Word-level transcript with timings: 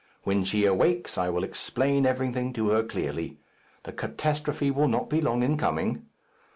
When 0.23 0.43
she 0.43 0.65
awakes 0.65 1.15
I 1.15 1.29
will 1.29 1.43
explain 1.43 2.07
everything 2.07 2.53
to 2.53 2.69
her 2.69 2.81
clearly. 2.81 3.37
The 3.83 3.93
catastrophe 3.93 4.71
will 4.71 4.87
not 4.87 5.11
be 5.11 5.21
long 5.21 5.43
in 5.43 5.57
coming. 5.57 6.07